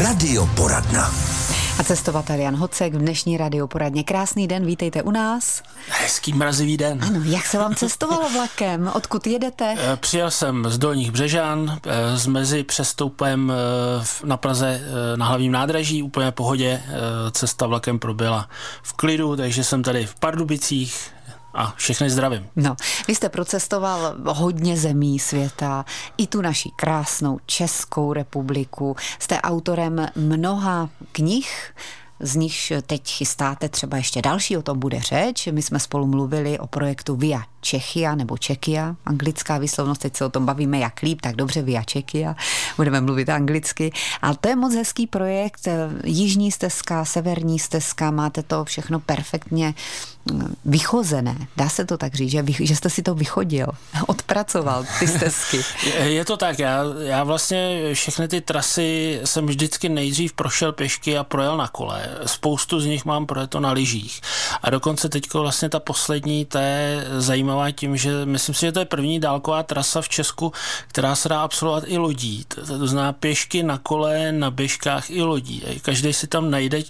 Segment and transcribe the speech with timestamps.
[0.00, 1.10] Radioporadna.
[1.78, 4.04] A cestovatel Jan Hocek v dnešní radioporadně.
[4.04, 5.62] Krásný den, vítejte u nás.
[5.88, 6.98] Hezký mrazivý den.
[7.02, 8.90] Ano, jak se vám cestovalo vlakem?
[8.94, 9.74] Odkud jedete?
[9.78, 14.80] Eh, přijel jsem z Dolních Břežan, eh, z mezi přestoupem eh, na Praze
[15.16, 16.82] na hlavním nádraží, úplně pohodě.
[17.30, 18.48] Cesta vlakem proběhla
[18.82, 21.10] v klidu, takže jsem tady v Pardubicích,
[21.54, 22.46] a všechny zdravím.
[22.56, 22.76] No,
[23.08, 25.84] vy jste procestoval hodně zemí světa,
[26.16, 28.96] i tu naší krásnou Českou republiku.
[29.18, 31.72] Jste autorem mnoha knih,
[32.20, 35.48] z nich teď chystáte třeba ještě další, o tom bude řeč.
[35.52, 40.28] My jsme spolu mluvili o projektu Via Čechia nebo Čekia, anglická výslovnost, teď se o
[40.28, 42.36] tom bavíme jak líp, tak dobře Via Čekia,
[42.76, 43.92] budeme mluvit anglicky.
[44.22, 45.68] A to je moc hezký projekt,
[46.04, 49.74] jižní stezka, severní stezka, máte to všechno perfektně
[50.64, 53.66] vychozené, dá se to tak říct, že, vy, že jste si to vychodil,
[54.06, 55.60] odpracoval ty stezky.
[56.02, 61.24] Je, to tak, já, já vlastně všechny ty trasy jsem vždycky nejdřív prošel pěšky a
[61.24, 62.08] projel na kole.
[62.26, 64.20] Spoustu z nich mám projeto na lyžích.
[64.62, 68.78] A dokonce teď vlastně ta poslední, to je zajímavá tím, že myslím si, že to
[68.78, 70.52] je první dálková trasa v Česku,
[70.88, 72.44] která se dá absolvovat i lodí.
[72.48, 75.62] To, to znamená pěšky na kole, na běžkách i lodí.
[75.82, 76.82] Každý si tam najde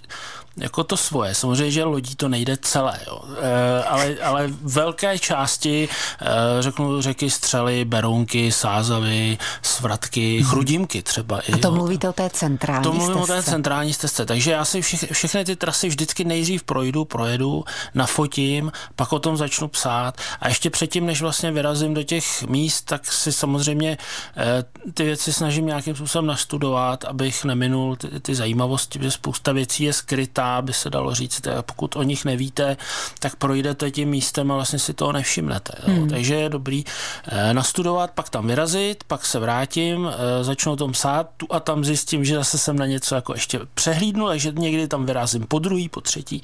[0.57, 1.35] jako to svoje.
[1.35, 3.21] Samozřejmě, že lodí to nejde celé, jo.
[3.41, 5.89] E, ale, ale velké části,
[6.21, 10.49] e, řeknu řeky, střely, berounky, sázavy, svratky, hmm.
[10.49, 11.39] chrudímky třeba.
[11.39, 11.73] I, A to jo.
[11.73, 13.33] mluvíte o té centrální To mluvím stezce.
[13.33, 14.25] o té centrální stezce.
[14.25, 19.37] Takže já si všech, všechny ty trasy vždycky nejdřív projdu, projedu, nafotím, pak o tom
[19.37, 23.97] začnu psát a ještě předtím, než vlastně vyrazím do těch míst, tak si samozřejmě
[24.37, 29.83] e, ty věci snažím nějakým způsobem nastudovat, abych neminul ty, ty zajímavosti, že spousta věcí
[29.83, 31.47] je skrytá by se dalo říct.
[31.61, 32.77] Pokud o nich nevíte,
[33.19, 35.73] tak projdete tím místem a vlastně si toho nevšimnete.
[35.85, 36.09] Hmm.
[36.09, 36.83] Takže je dobrý
[37.27, 41.85] eh, nastudovat, pak tam vyrazit, pak se vrátím, eh, začnu tom psát, tu a tam
[41.85, 45.89] zjistím, že zase jsem na něco jako ještě přehlídnu, takže někdy tam vyrazím po druhý,
[45.89, 46.41] po třetí.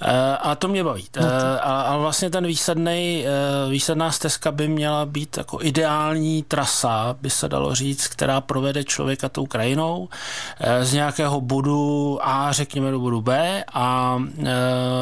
[0.00, 1.06] Eh, a to mě baví.
[1.20, 1.26] No
[1.60, 3.24] a, a vlastně ten výsadný,
[3.70, 9.28] výsadná stezka by měla být jako ideální trasa, by se dalo říct, která provede člověka
[9.28, 10.08] tou krajinou
[10.82, 14.44] z nějakého bodu A, řekněme, do bodu B a e,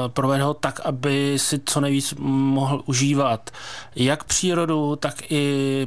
[0.08, 3.50] provede ho tak, aby si co nejvíc mohl užívat
[3.96, 5.44] jak přírodu, tak i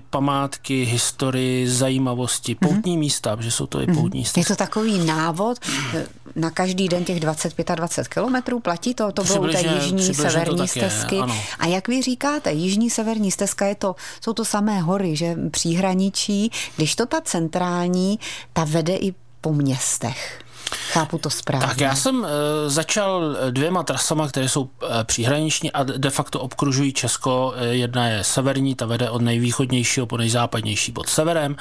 [0.09, 2.69] památky, historii, zajímavosti, mhm.
[2.69, 2.99] poutní mm-hmm.
[2.99, 3.95] místa, že jsou to i mhm.
[3.95, 4.39] poutní místa.
[4.39, 5.57] Je to takový návod
[5.95, 9.11] e, na každý den těch 25 a 20 kilometrů, platí to?
[9.11, 11.15] To bylo té jižní, severní stezky.
[11.15, 11.23] Je,
[11.59, 16.51] a jak vy říkáte, jižní, severní stezka je to, jsou to samé hory, že příhraničí,
[16.75, 18.19] když to ta centrální,
[18.53, 20.46] ta vede i po městech.
[20.91, 21.67] Chápu to správně.
[21.67, 22.27] Tak já jsem uh,
[22.67, 24.69] začal dvěma trasama, které jsou uh,
[25.03, 27.53] příhraniční a de facto obkružují Česko.
[27.69, 31.55] Jedna je severní, ta vede od nejvýchodnějšího po nejzápadnější pod severem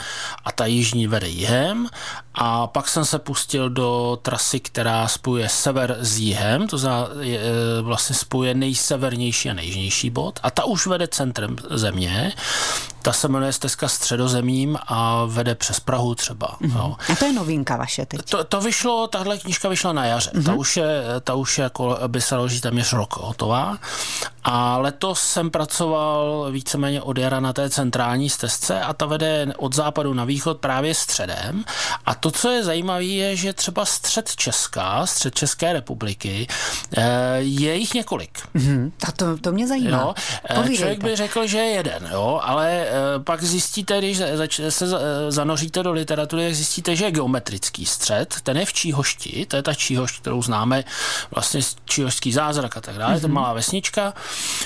[0.45, 1.89] a ta jižní vede jihem.
[2.35, 7.41] A pak jsem se pustil do trasy, která spojuje sever s jihem, to znamená je,
[7.83, 12.33] vlastně spojuje nejsevernější a nejjižnější bod a ta už vede centrem země.
[13.07, 16.57] Ta se jmenuje Stezka středozemím a vede přes Prahu třeba.
[16.61, 16.77] Mm-hmm.
[16.77, 16.97] Jo.
[17.13, 18.21] A to je novinka vaše teď?
[18.31, 20.31] To, to vyšlo, tahle knížka vyšla na jaře.
[20.35, 20.45] Mm-hmm.
[20.45, 23.79] Ta už je, ta už je jako by se říct téměř rok hotová.
[24.49, 29.75] A letos jsem pracoval víceméně od jara na té centrální stezce a ta vede od
[29.75, 31.65] západu na východ právě středem.
[32.07, 36.47] A to, co je zajímavé, je, že třeba střed Česka, střed České republiky,
[36.97, 38.39] eh, je jich několik.
[38.55, 38.93] Mm-hmm.
[39.09, 39.99] A to, to mě zajímá.
[39.99, 40.15] Jo?
[40.45, 42.41] Eh, člověk by řekl, že je jeden, jo?
[42.43, 44.23] ale eh, pak zjistíte, když
[44.69, 44.87] se
[45.29, 49.63] zanoříte do literatury, tak zjistíte, že je geometrický střed, ten je v Číhošti, to je
[49.63, 50.85] ta Číhošť, kterou známe,
[51.35, 53.21] vlastně Číhošský zázrak a tak dále, mm-hmm.
[53.21, 54.15] to malá vesnička.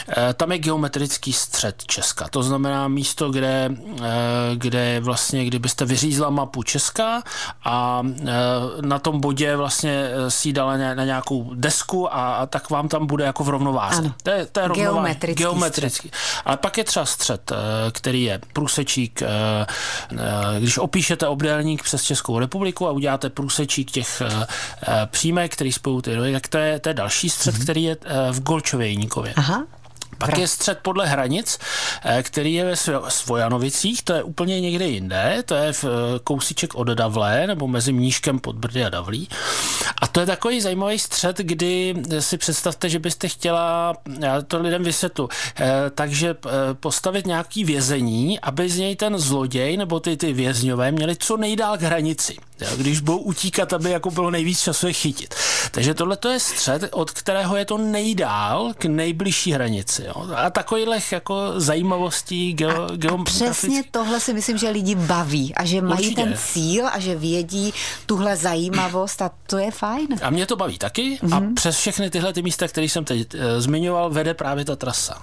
[0.08, 2.28] Eh, tam je geometrický střed Česka.
[2.28, 3.70] To znamená místo, kde,
[4.00, 4.06] eh,
[4.54, 7.22] kde vlastně, kdybyste vyřízla mapu Česka
[7.64, 8.32] a eh,
[8.80, 13.24] na tom bodě vlastně si dala na nějakou desku a, a tak vám tam bude
[13.24, 13.98] jako v rovnováze.
[13.98, 14.14] Ano.
[14.22, 15.42] To je, to je geometrický.
[15.42, 16.08] geometrický.
[16.08, 16.42] Střed.
[16.44, 17.52] Ale pak je třeba střed,
[17.92, 19.22] který je průsečík,
[20.58, 24.22] když opíšete obdélník přes Českou republiku a uděláte průsečík těch
[25.06, 27.62] přímek, který spojují ty tak to je, to je další střed, mm-hmm.
[27.62, 27.97] který je
[28.30, 29.33] v Golčovějníkově.
[29.36, 29.66] Aha.
[30.20, 31.58] Pak je střed podle hranic,
[32.04, 32.76] eh, který je ve
[33.08, 37.92] Svojanovicích, to je úplně někde jinde, to je v eh, kousíček od Davle, nebo mezi
[37.92, 39.28] Mníškem pod Brdy a Davlí.
[40.02, 44.82] A to je takový zajímavý střed, kdy si představte, že byste chtěla, já to lidem
[44.82, 45.28] vysvětlu,
[45.60, 46.34] eh, takže
[46.80, 51.78] postavit nějaký vězení, aby z něj ten zloděj nebo ty, ty vězňové měli co nejdál
[51.78, 52.36] k hranici.
[52.76, 55.34] Když budou utíkat, aby jako bylo nejvíc času je chytit.
[55.70, 60.04] Takže tohle to je střed, od kterého je to nejdál k nejbližší hranici.
[60.06, 60.26] Jo.
[60.36, 65.64] A takových jako zajímavostí geo, a, a přesně tohle si myslím, že lidi baví a
[65.64, 66.22] že mají Určitě.
[66.22, 67.74] ten cíl a že vědí
[68.06, 70.08] tuhle zajímavost a to je fajn.
[70.22, 71.36] A mě to baví taky mm-hmm.
[71.36, 71.54] a mhm.
[71.54, 75.22] přes všechny tyhle ty místa, které jsem teď e, zmiňoval, vede právě ta trasa.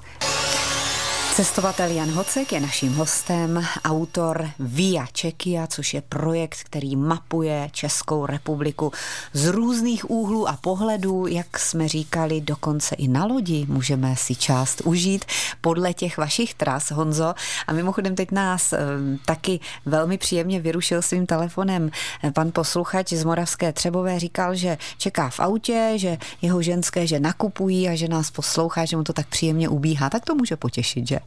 [1.38, 8.26] Cestovatel Jan Hocek je naším hostem, autor Via Čekia, což je projekt, který mapuje Českou
[8.26, 8.92] republiku
[9.34, 14.82] z různých úhlů a pohledů, jak jsme říkali, dokonce i na lodi můžeme si část
[14.82, 15.26] užít
[15.62, 17.34] podle těch vašich tras, Honzo.
[17.68, 18.80] A mimochodem teď nás e,
[19.26, 21.92] taky velmi příjemně vyrušil svým telefonem
[22.34, 27.90] pan posluchač z Moravské Třebové, říkal, že čeká v autě, že jeho ženské, že nakupují
[27.90, 31.20] a že nás poslouchá, že mu to tak příjemně ubíhá, tak to může potěšit, že?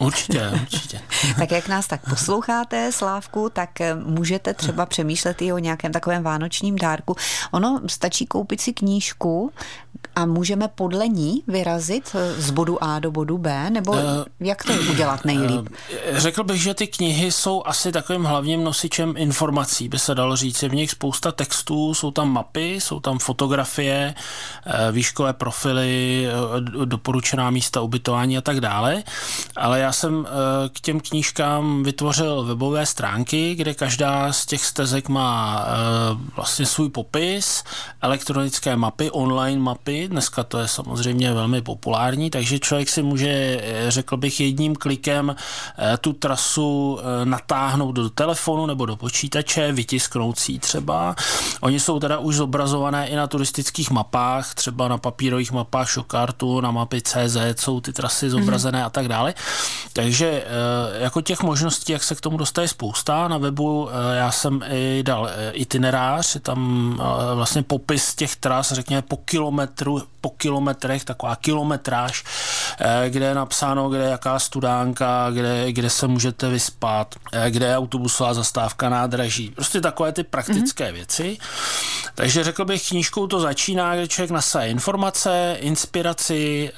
[0.00, 1.00] Určitě, určitě.
[1.38, 6.22] tak jak nás tak posloucháte, Slávku, tak eh, můžete třeba přemýšlet i o nějakém takovém
[6.22, 7.16] vánočním dárku.
[7.50, 9.52] Ono stačí koupit si knížku
[10.16, 14.00] a můžeme podle ní vyrazit eh, z bodu A do bodu B, nebo uh,
[14.40, 15.68] jak to udělat nejlíp?
[15.68, 20.36] Uh, řekl bych, že ty knihy jsou asi takovým hlavním nosičem informací, by se dalo
[20.36, 20.62] říct.
[20.62, 24.14] Je v nich spousta textů, jsou tam mapy, jsou tam fotografie,
[24.92, 26.26] výškové profily,
[26.84, 29.02] doporučená místa ubytování a tak dále
[29.56, 30.26] ale já jsem
[30.72, 35.66] k těm knížkám vytvořil webové stránky, kde každá z těch stezek má
[36.36, 37.64] vlastně svůj popis,
[38.02, 43.90] elektronické mapy, online mapy, dneska to je samozřejmě velmi populární, takže člověk si může, eh,
[43.90, 45.36] řekl bych, jedním klikem
[46.00, 51.16] tu trasu natáhnout do telefonu nebo do počítače, vytisknout si třeba.
[51.60, 56.70] Oni jsou teda už zobrazované i na turistických mapách, třeba na papírových mapách Šokartu, na
[56.70, 58.86] mapy CZ jsou ty trasy zobrazené mm-hmm.
[58.86, 59.34] a tak dále.
[59.92, 63.28] Takže eh, jako těch možností, jak se k tomu dostane spousta.
[63.28, 67.00] Na webu eh, já jsem i dal eh, itinerář, je tam
[67.34, 72.24] vlastně popis těch tras, řekněme po kilometru, po kilometrech, taková kilometráž,
[73.08, 77.14] kde je napsáno, kde je jaká studánka, kde, kde se můžete vyspat,
[77.48, 79.50] kde je autobusová zastávka nádraží.
[79.50, 80.94] Prostě takové ty praktické mm-hmm.
[80.94, 81.38] věci.
[82.14, 86.72] Takže řekl bych, knížkou to začíná, kde člověk nasaje informace, inspiraci,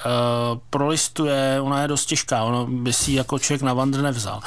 [0.70, 4.40] prolistuje, ona je dost těžká, ono by si jako člověk na vandr nevzal.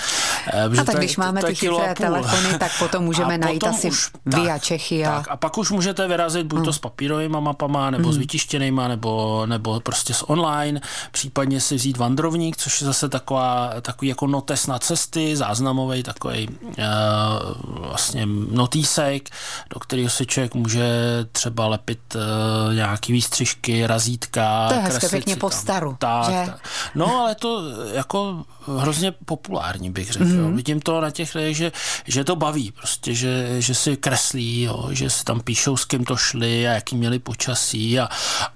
[0.48, 3.90] Eh, a tak když máme ty chytré telefony, tak potom můžeme najít asi
[4.26, 5.06] Via Čechy.
[5.06, 5.12] A...
[5.12, 9.46] Tak, a pak už můžete vyrazit buď to s papírovými mapama, nebo s vytištěnýma, nebo,
[9.46, 14.68] nebo prostě s online, případně si vzít vandrovník, což je zase taková, takový jako notes
[14.68, 16.56] na cesty, záznamový takový uh,
[17.64, 19.30] vlastně notýsek,
[19.74, 20.90] do kterého si člověk může
[21.32, 24.68] třeba lepit uh, nějaký výstřižky, razítka.
[24.68, 25.96] To je hezké pěkně po staru.
[26.00, 26.52] Tak, že?
[26.52, 26.60] tak.
[26.96, 27.64] No ale to
[27.94, 28.44] jako
[28.78, 30.26] hrozně populární, bych řekl.
[30.34, 30.56] Mm-hmm.
[30.56, 31.72] Vidím to na těch lidech, že,
[32.06, 36.06] že to baví, prostě, že, že si kreslí, jo, že si tam píšou, s kým
[36.06, 38.10] to šli a jaký měli počasí a,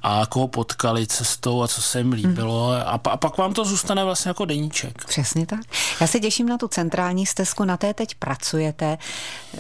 [0.04, 2.68] a koho potkali cestou a co se jim líbilo.
[2.68, 2.76] Mm.
[2.76, 5.06] A, a pak vám to zůstane vlastně jako deníček.
[5.06, 5.60] Přesně tak.
[6.02, 8.98] Já se těším na tu centrální stezku, na té teď pracujete.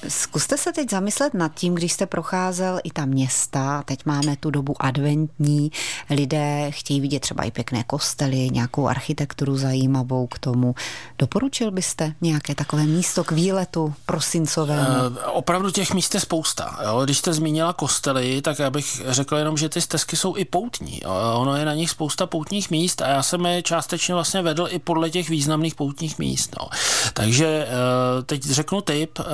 [0.08, 4.52] Zkuste se teď zamyslet nad tím, když jste procházel i ta města, teď máme tu
[4.52, 5.72] dobu adventní,
[6.10, 10.76] lidé chtějí vidět třeba i pěkné kostely, nějakou architekturu zajímavou k tomu.
[11.20, 14.82] Doporučil byste nějaké takové místo k výletu prosincovému?
[14.82, 16.80] Uh, opravdu těch míst je spousta.
[16.84, 17.02] Jo?
[17.06, 21.02] Když jste zmínila kostely, tak já bych řekl jenom, že ty stezky jsou i poutní.
[21.34, 24.80] Ono je na nich spousta poutních míst a já jsem je částečně vlastně vedl i
[24.80, 26.56] podle těch významných poutních míst.
[26.60, 26.68] No.
[27.14, 29.26] Takže uh, teď řeknu tip, uh,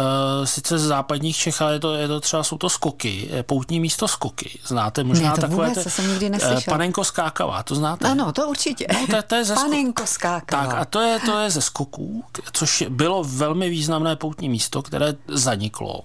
[0.45, 4.07] sice z západních Čech, ale je to, je to třeba, jsou to skoky, poutní místo
[4.07, 4.59] skoky.
[4.67, 5.69] Znáte možná ne, to takové...
[5.69, 6.61] Vůbec, to jsem nikdy neslyšel.
[6.69, 8.07] Panenko skákavá, to znáte?
[8.07, 8.85] Ano, to určitě.
[8.93, 10.65] No, to, to je ze Panenko skákavá.
[10.65, 12.23] Tak a to je, to je ze skoků,
[12.61, 16.01] což bylo velmi významné poutní místo, které zaniklo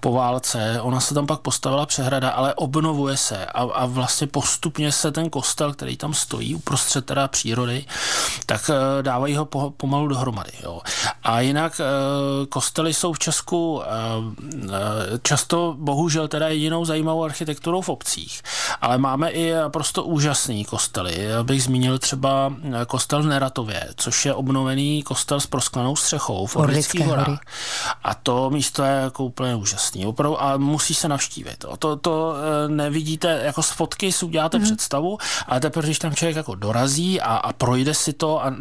[0.00, 0.80] po válce.
[0.80, 5.30] Ona se tam pak postavila přehrada, ale obnovuje se a, a vlastně postupně se ten
[5.30, 7.84] kostel, který tam stojí uprostřed teda přírody,
[8.46, 10.50] tak eh, dávají ho po, pomalu dohromady.
[10.62, 10.80] Jo.
[11.22, 13.88] A jinak eh, kostely jsou v Česku eh,
[15.22, 18.42] často bohužel teda jedinou zajímavou architekturou v obcích,
[18.80, 21.24] ale máme i naprosto úžasný kostely.
[21.24, 22.52] Já bych zmínil třeba
[22.86, 27.40] kostel v Neratově, což je obnovený kostel s prosklenou střechou v Orlických horách.
[28.04, 30.06] A to místo je jako úplně úžasný.
[30.06, 31.64] Opravdu, a musí se navštívit.
[31.78, 34.64] To, to eh, nevidíte, jako z fotky si uděláte mm.
[34.64, 38.54] představu, ale teprve, když tam člověk jako dorazí a, a projde si to a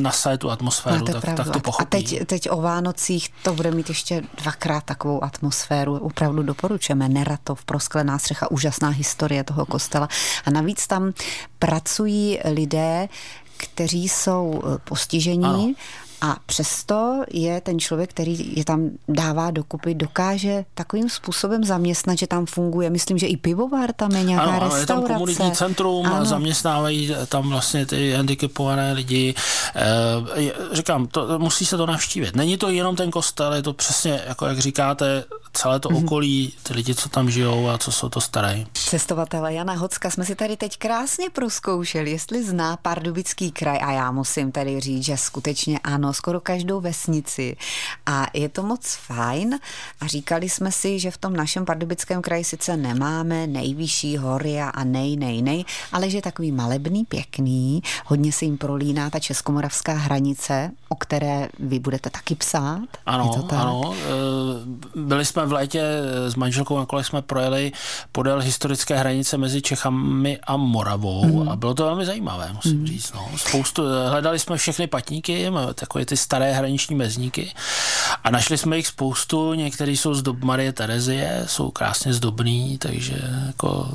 [0.00, 1.84] nasaje tu atmosféru, tak, tak to pochopí.
[1.84, 5.98] A teď, teď o Vánocích to bude mít ještě dvakrát takovou atmosféru.
[5.98, 7.08] Opravdu doporučujeme.
[7.08, 10.08] Neratov, prosklená střecha, úžasná historie toho kostela.
[10.44, 11.12] A navíc tam
[11.58, 13.08] pracují lidé,
[13.56, 15.44] kteří jsou eh, postižení.
[15.44, 15.72] Ano
[16.20, 22.26] A přesto je ten člověk, který je tam dává dokupy, dokáže takovým způsobem zaměstnat, že
[22.26, 22.90] tam funguje.
[22.90, 24.92] Myslím, že i pivovar tam je nějaká ano, restaurace.
[24.92, 26.24] Ano, je tam komunitní centrum ano.
[26.24, 29.34] zaměstnávají tam vlastně ty handicapované lidi.
[29.74, 32.36] E, říkám, to, musí se to navštívit.
[32.36, 36.04] Není to jenom ten kostel, je to přesně, jako jak říkáte, celé to mm-hmm.
[36.04, 38.66] okolí, ty lidi, co tam žijou a co jsou to starají.
[38.74, 44.12] Cestovatele Jana Hocka jsme si tady teď krásně proskoušeli, jestli zná Pardubický kraj a já
[44.12, 47.56] musím tady říct, že skutečně ano, skoro každou vesnici.
[48.06, 49.58] A je to moc fajn.
[50.00, 54.84] A říkali jsme si, že v tom našem Pardubickém kraji sice nemáme nejvyšší hory a
[54.84, 59.92] nej, nej, nej, ale že je takový malebný, pěkný, hodně se jim prolíná ta českomoravská
[59.92, 62.88] hranice, o které vy budete taky psát.
[63.06, 63.58] Ano, to tak?
[63.58, 63.94] ano.
[63.94, 65.82] E, byli jsme v létě
[66.26, 67.72] s manželkou, nakonec jsme projeli
[68.12, 71.48] podél historické hranice mezi Čechami a Moravou mm.
[71.48, 72.86] a bylo to velmi zajímavé, musím mm.
[72.86, 73.12] říct.
[73.12, 73.28] No.
[73.36, 77.52] Spoustu, hledali jsme všechny patníky, takové ty staré hraniční mezníky
[78.24, 83.20] a našli jsme jich spoustu, některý jsou z dob Marie Terezie, jsou krásně zdobný, takže
[83.46, 83.88] jako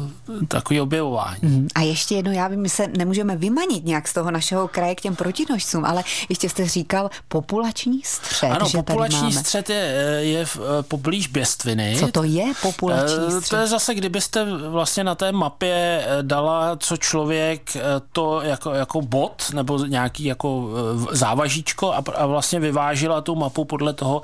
[0.48, 1.40] takový objevování.
[1.42, 1.68] Mm.
[1.76, 5.02] A ještě jedno, já vím, my se nemůžeme vymanit nějak z toho našeho kraje k
[5.02, 8.52] těm protinožcům, ale ještě jste říkal populační střed.
[8.52, 9.44] Ano, že populační tady máme.
[9.44, 9.76] střed je,
[10.20, 11.96] je v, poblíž Běstviny.
[12.00, 13.50] Co to je populační eh, střed?
[13.50, 18.72] To je zase, kdybyste vlastně na té mapě eh, dala, co člověk, eh, to jako,
[18.72, 20.70] jako bod nebo nějaký jako
[21.12, 24.22] závažíčko a, a vlastně vyvážila tu mapu podle toho,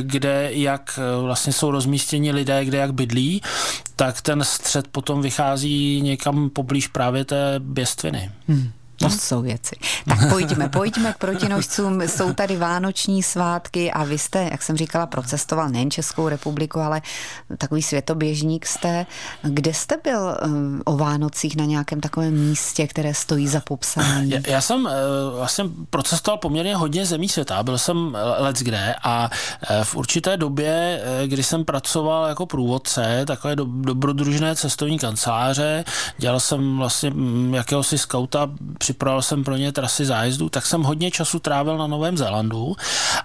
[0.00, 3.42] kde jak vlastně jsou rozmístěni lidé, kde jak bydlí,
[3.96, 8.30] tak ten střed potom vychází někam poblíž právě té Běstviny.
[8.48, 8.72] Hmm.
[8.96, 9.76] To jsou věci.
[10.08, 12.02] Tak pojďme, pojďme k protinožcům.
[12.02, 17.02] Jsou tady vánoční svátky a vy jste, jak jsem říkala, procestoval nejen Českou republiku, ale
[17.58, 19.06] takový světoběžník jste.
[19.42, 20.48] Kde jste byl eh,
[20.84, 24.30] o Vánocích na nějakém takovém místě, které stojí za popsání?
[24.30, 24.88] Já, já jsem
[25.36, 27.62] vlastně procestoval poměrně hodně zemí světa.
[27.62, 29.30] Byl jsem let kde a
[29.82, 35.84] v určité době, kdy jsem pracoval jako průvodce, takové do, dobrodružné cestovní kanceláře,
[36.18, 38.50] dělal jsem vlastně mm, jakéhosi skauta
[38.94, 42.76] připravoval jsem pro ně trasy zájezdů, tak jsem hodně času trávil na Novém Zélandu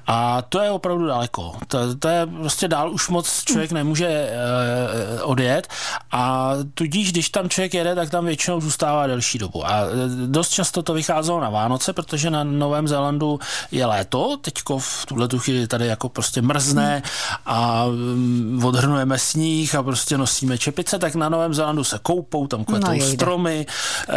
[0.07, 1.53] a to je opravdu daleko.
[1.67, 5.67] To, to je prostě dál už moc člověk nemůže e, odjet
[6.11, 9.67] a tudíž, když tam člověk jede, tak tam většinou zůstává delší dobu.
[9.67, 13.39] A eh, dost často to vycházelo na Vánoce, protože na Novém Zélandu
[13.71, 17.03] je léto, teďko v tuhle tu chvíli tady jako prostě mrzne
[17.45, 22.65] a um, odhrnujeme sníh a prostě nosíme čepice, tak na Novém Zélandu se koupou, tam
[22.65, 23.65] kvetou no, stromy,
[24.09, 24.15] e,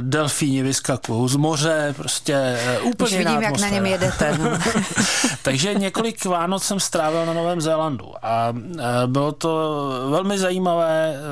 [0.00, 4.38] delfíni vyskakují z moře, prostě eh, úplně Už vidím, jak na něm jedete.
[4.38, 4.58] No.
[5.42, 8.54] Takže několik Vánoc jsem strávil na Novém Zélandu a
[9.06, 9.70] bylo to
[10.10, 11.25] velmi zajímavé.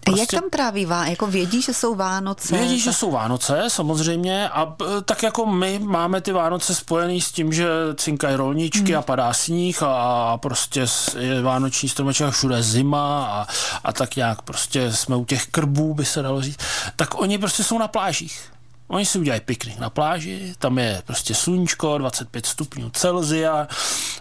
[0.00, 0.20] Prostě...
[0.20, 1.10] Jak tam tráví Vánoce?
[1.10, 2.56] Jako vědí, že jsou Vánoce?
[2.56, 7.52] Vědí, že jsou Vánoce, samozřejmě a tak jako my máme ty Vánoce spojený s tím,
[7.52, 8.98] že cinkají rolničky hmm.
[8.98, 10.86] a padá sníh a prostě
[11.18, 13.46] je vánoční stromeček všude zima a,
[13.84, 16.58] a tak nějak prostě jsme u těch krbů, by se dalo říct,
[16.96, 18.55] tak oni prostě jsou na plážích.
[18.88, 23.68] Oni si udělají piknik na pláži, tam je prostě sluníčko, 25 stupňů Celzia,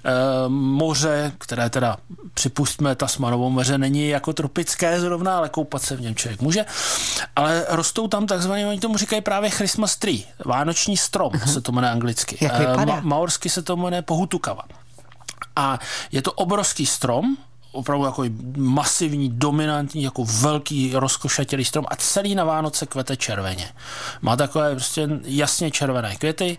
[0.04, 0.12] e,
[0.50, 1.98] moře, které teda
[2.34, 6.66] připustíme, Tasmanovo moře není jako tropické zrovna, ale koupat se v něm člověk může.
[7.36, 11.54] Ale rostou tam takzvané, oni tomu říkají právě Christmas tree, vánoční strom uh-huh.
[11.54, 12.38] se to jmenuje anglicky.
[12.42, 12.82] Jak vypadá?
[12.82, 14.64] E, ma- maorsky se to jmenuje pohutukava.
[15.56, 15.80] A
[16.12, 17.38] je to obrovský strom,
[17.76, 18.24] opravdu jako
[18.58, 23.68] masivní, dominantní, jako velký rozkošatělý strom a celý na Vánoce kvete červeně.
[24.22, 26.58] Má takové prostě jasně červené květy,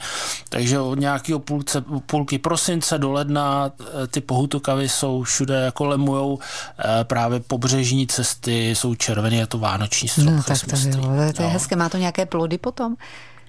[0.49, 6.39] takže od nějakého půlce, půlky prosince do ledna eh, ty pohutokavy jsou všude jako lemujou
[6.79, 10.37] eh, právě pobřežní cesty, jsou červené, je to vánoční strom.
[10.37, 11.51] No, tak to, jo, to je no.
[11.51, 11.77] hezké.
[11.77, 12.97] Má to nějaké plody potom?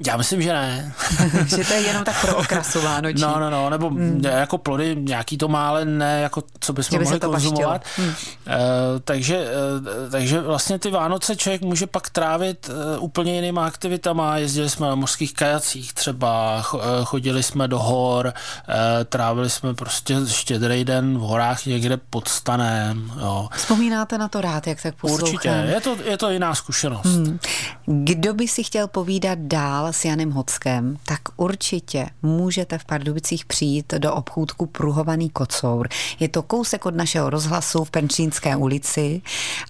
[0.06, 0.94] Já myslím, že ne.
[1.46, 3.22] že to je jenom tak pro okrasu vánoční.
[3.22, 4.22] No, no, no, nebo hmm.
[4.26, 7.84] jako plody nějaký to má, ale ne jako co bychom by mohli konzumovat.
[7.98, 8.08] Hmm.
[8.08, 8.14] Uh,
[9.04, 9.46] takže,
[10.06, 14.38] uh, takže vlastně ty Vánoce člověk může pak trávit uh, úplně jinýma aktivitama.
[14.38, 16.62] Jezdili jsme na mořských kajacích třeba,
[17.04, 18.74] chodili jsme do hor, uh,
[19.06, 23.12] trávili jsme prostě štědrý den v horách někde pod stanem.
[23.20, 23.50] Jo.
[23.56, 25.24] Vzpomínáte na to rád, jak tak poslouchám?
[25.24, 27.06] Určitě, je to, je to jiná zkušenost.
[27.06, 27.40] Hmm.
[27.86, 33.94] Kdo by si chtěl povídat dál s Janem Hockem, tak určitě můžete v Pardubicích přijít
[33.94, 35.90] do obchůdku Pruhovaný kocour.
[36.20, 39.22] Je to kousek od našeho rozhlasu v Penčínské ulici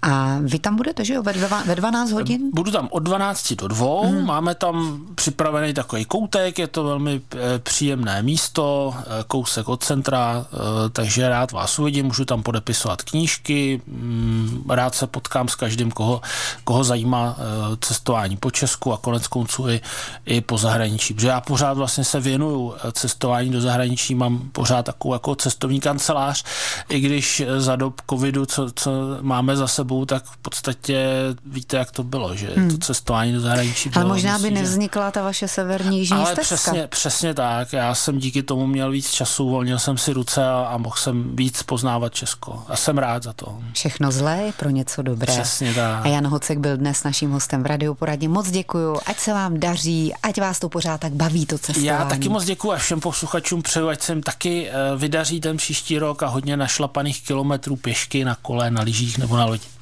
[0.01, 2.41] a vy tam budete, že jo, ve, dva, ve 12 hodin?
[2.53, 4.25] Budu tam od 12 do 2, hmm.
[4.25, 10.45] máme tam připravený takový koutek, je to velmi eh, příjemné místo, eh, kousek od centra,
[10.53, 10.57] eh,
[10.89, 16.21] takže rád vás uvidím, můžu tam podepisovat knížky, mm, rád se potkám s každým, koho,
[16.63, 17.38] koho zajímá
[17.81, 19.81] cestování po Česku a konec konců i
[20.26, 21.14] i po zahraničí.
[21.14, 26.44] Protože já pořád vlastně se věnuju cestování do zahraničí, mám pořád takovou jako cestovní kancelář,
[26.90, 31.08] i když za dob covidu, co, co máme za sebou, tak v podstatě
[31.46, 32.70] víte, jak to bylo, že hmm.
[32.70, 34.06] to cestování do zahraničí bylo.
[34.06, 36.56] Ale možná by nevznikla ta vaše severní jižní Ale stezka.
[36.56, 37.74] přesně, přesně tak.
[37.74, 41.36] Já jsem díky tomu měl víc času, uvolnil jsem si ruce a, a mohl jsem
[41.36, 42.64] víc poznávat Česko.
[42.68, 43.60] A jsem rád za to.
[43.74, 45.34] Všechno zlé je pro něco dobré.
[45.34, 46.06] Přesně tak.
[46.06, 48.28] A Jan Hocek byl dnes naším hostem v Radiu Poradě.
[48.28, 51.86] Moc děkuju, ať se vám daří, ať vás to pořád tak baví to cestování.
[51.86, 55.58] Já taky moc děkuji a všem posluchačům přeju, ať se jim taky eh, vydaří ten
[55.58, 59.68] příští rok a hodně našlapaných kilometrů pěšky na kole, na lyžích nebo na lodi.